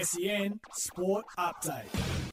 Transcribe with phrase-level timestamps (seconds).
[0.00, 1.84] SEN Sport Update.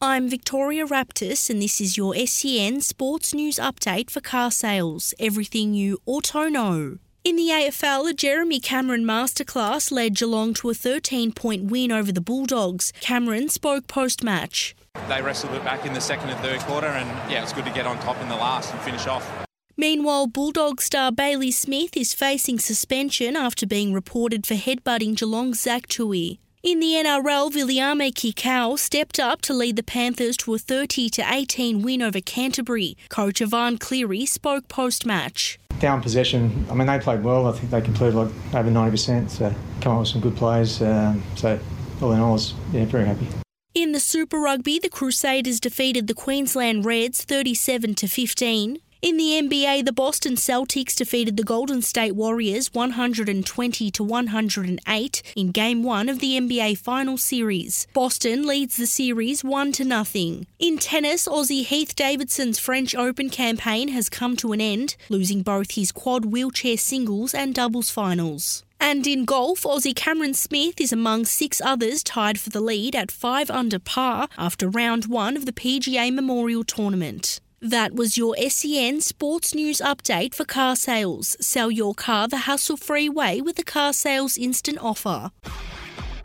[0.00, 5.12] I'm Victoria Raptis, and this is your SEN Sports News Update for car sales.
[5.18, 6.98] Everything you auto know.
[7.24, 12.12] In the AFL, a Jeremy Cameron masterclass led Geelong to a 13 point win over
[12.12, 12.92] the Bulldogs.
[13.00, 14.76] Cameron spoke post match.
[15.08, 17.72] They wrestled it back in the second and third quarter, and yeah, it's good to
[17.72, 19.28] get on top in the last and finish off.
[19.76, 25.88] Meanwhile, Bulldog star Bailey Smith is facing suspension after being reported for headbutting Geelong's Zach
[25.88, 26.38] Tuohy.
[26.60, 31.22] In the NRL, Viliame Kikau stepped up to lead the Panthers to a 30 to
[31.32, 32.96] 18 win over Canterbury.
[33.08, 35.60] Coach Ivan Cleary spoke post match.
[35.78, 37.46] Down possession, I mean, they played well.
[37.46, 40.82] I think they completed like over 90%, so come up with some good plays.
[40.82, 41.60] Um, so,
[42.02, 43.28] all in all, I was yeah, very happy.
[43.72, 48.80] In the Super Rugby, the Crusaders defeated the Queensland Reds 37 to 15.
[49.00, 55.52] In the NBA, the Boston Celtics defeated the Golden State Warriors 120 to 108 in
[55.52, 57.86] game 1 of the NBA Finals series.
[57.94, 60.48] Boston leads the series 1 to nothing.
[60.58, 65.76] In tennis, Aussie Heath Davidson's French Open campaign has come to an end, losing both
[65.76, 68.64] his quad wheelchair singles and doubles finals.
[68.80, 73.12] And in golf, Aussie Cameron Smith is among six others tied for the lead at
[73.12, 77.40] 5 under par after round 1 of the PGA Memorial Tournament.
[77.60, 81.36] That was your SEN Sports News update for car sales.
[81.40, 85.32] Sell your car the hassle free way with the car sales instant offer.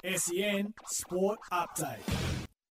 [0.03, 2.42] SEN Sport Update.